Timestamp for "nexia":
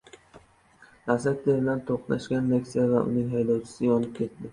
2.53-2.87